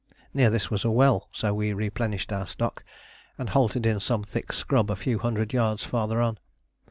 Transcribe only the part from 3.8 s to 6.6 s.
in some thick scrub a few hundred yards farther on.